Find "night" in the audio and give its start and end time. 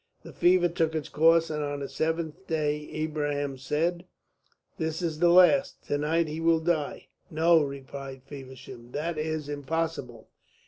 5.99-6.27